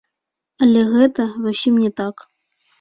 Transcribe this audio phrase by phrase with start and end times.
[0.67, 2.29] Але гэта зусім не так.